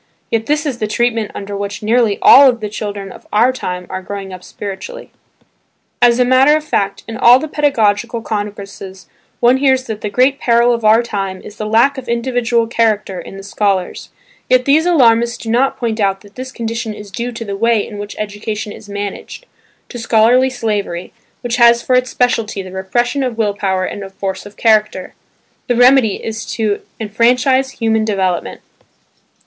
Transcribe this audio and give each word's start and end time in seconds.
Yet 0.31 0.47
this 0.47 0.65
is 0.65 0.79
the 0.79 0.87
treatment 0.87 1.29
under 1.35 1.55
which 1.55 1.83
nearly 1.83 2.17
all 2.23 2.51
the 2.53 2.69
children 2.69 3.11
of 3.11 3.27
our 3.31 3.53
time 3.53 3.85
are 3.87 4.01
growing 4.01 4.33
up 4.33 4.43
spiritually. 4.43 5.11
As 6.01 6.17
a 6.17 6.25
matter 6.25 6.55
of 6.57 6.63
fact 6.63 7.03
in 7.07 7.17
all 7.17 7.37
the 7.37 7.47
pedagogical 7.47 8.23
congresses 8.23 9.07
one 9.41 9.57
hears 9.57 9.83
that 9.83 10.01
the 10.01 10.09
great 10.09 10.39
peril 10.39 10.73
of 10.73 10.83
our 10.83 11.03
time 11.03 11.39
is 11.43 11.57
the 11.57 11.67
lack 11.67 11.99
of 11.99 12.09
individual 12.09 12.65
character 12.65 13.21
in 13.21 13.37
the 13.37 13.43
scholars; 13.43 14.09
yet 14.49 14.65
these 14.65 14.87
alarmists 14.87 15.37
do 15.37 15.51
not 15.51 15.77
point 15.77 15.99
out 15.99 16.21
that 16.21 16.33
this 16.33 16.51
condition 16.51 16.95
is 16.95 17.11
due 17.11 17.31
to 17.33 17.45
the 17.45 17.55
way 17.55 17.85
in 17.87 17.99
which 17.99 18.15
education 18.17 18.71
is 18.71 18.89
managed, 18.89 19.45
to 19.89 19.99
scholastic 19.99 20.51
slavery, 20.51 21.13
which 21.41 21.57
has 21.57 21.83
for 21.83 21.93
its 21.95 22.09
specialty 22.09 22.63
the 22.63 22.71
repression 22.71 23.21
of 23.21 23.37
will 23.37 23.53
power 23.53 23.85
and 23.85 24.01
of 24.03 24.15
force 24.15 24.47
of 24.47 24.57
character. 24.57 25.13
The 25.67 25.75
remedy 25.75 26.15
is 26.15 26.41
simply 26.41 26.77
to 26.79 26.81
enfranchise 26.99 27.69
human 27.73 28.03
development. 28.03 28.61